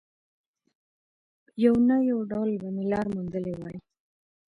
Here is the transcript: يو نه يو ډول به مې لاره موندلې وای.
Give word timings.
يو 1.63 1.73
نه 1.87 1.97
يو 2.09 2.17
ډول 2.31 2.51
به 2.61 2.69
مې 2.75 2.83
لاره 2.91 3.09
موندلې 3.15 3.53
وای. 3.57 3.77